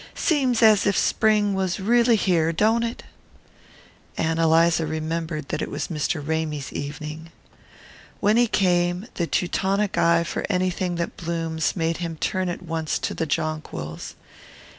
[0.15, 3.03] "Seems as if spring was really here, don't it?"
[4.17, 6.27] Ann Eliza remembered that it was Mr.
[6.27, 7.31] Ramy's evening.
[8.19, 12.97] When he came, the Teutonic eye for anything that blooms made him turn at once
[12.97, 14.15] to the jonquils.